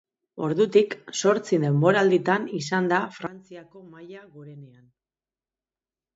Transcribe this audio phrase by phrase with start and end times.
[0.45, 4.85] Ordutik zortzi denboralditan izan da Frantziako maila gorenean.